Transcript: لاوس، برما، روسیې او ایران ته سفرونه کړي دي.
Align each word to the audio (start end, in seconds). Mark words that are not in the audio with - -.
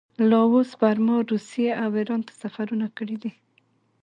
لاوس، 0.29 0.69
برما، 0.81 1.15
روسیې 1.31 1.69
او 1.83 1.89
ایران 1.99 2.21
ته 2.27 2.33
سفرونه 2.41 2.87
کړي 2.97 3.17
دي. 3.23 3.31